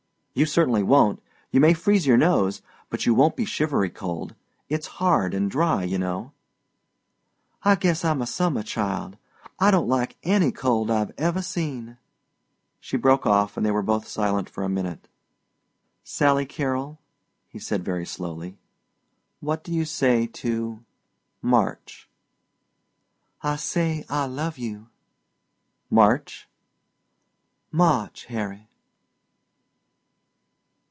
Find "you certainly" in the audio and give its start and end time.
0.33-0.81